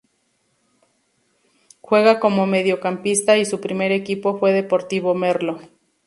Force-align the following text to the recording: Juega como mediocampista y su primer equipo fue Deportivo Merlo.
Juega 1.81 2.19
como 2.19 2.47
mediocampista 2.47 3.37
y 3.37 3.45
su 3.45 3.61
primer 3.61 3.91
equipo 3.91 4.39
fue 4.39 4.51
Deportivo 4.51 5.13
Merlo. 5.13 5.59